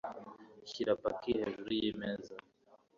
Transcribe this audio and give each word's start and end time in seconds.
Shyira 0.69 0.93
paki 1.01 1.29
hejuru 1.39 1.69
yimeza. 1.79 2.33